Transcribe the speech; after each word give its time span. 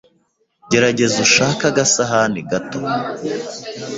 gerageza 0.71 1.17
ushake 1.25 1.63
agasahani 1.71 2.39
gato 2.51 2.79